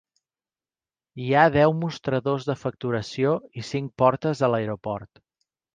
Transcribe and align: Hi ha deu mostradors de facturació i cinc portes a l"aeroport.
Hi 1.25 1.27
ha 1.33 1.43
deu 1.57 1.75
mostradors 1.83 2.49
de 2.49 2.57
facturació 2.63 3.37
i 3.63 3.69
cinc 3.73 3.95
portes 4.05 4.45
a 4.49 4.53
l"aeroport. 4.55 5.29